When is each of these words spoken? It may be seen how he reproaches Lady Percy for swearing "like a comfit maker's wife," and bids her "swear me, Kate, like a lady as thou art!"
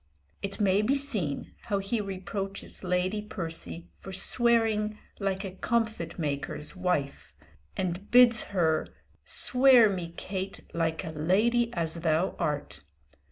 It 0.41 0.59
may 0.59 0.81
be 0.81 0.95
seen 0.95 1.53
how 1.65 1.77
he 1.77 2.01
reproaches 2.01 2.83
Lady 2.83 3.21
Percy 3.21 3.87
for 3.99 4.11
swearing 4.11 4.97
"like 5.19 5.43
a 5.45 5.51
comfit 5.51 6.17
maker's 6.17 6.75
wife," 6.75 7.35
and 7.77 8.09
bids 8.09 8.41
her 8.45 8.87
"swear 9.25 9.91
me, 9.91 10.11
Kate, 10.17 10.61
like 10.73 11.05
a 11.05 11.11
lady 11.11 11.71
as 11.75 11.99
thou 11.99 12.35
art!" 12.39 12.81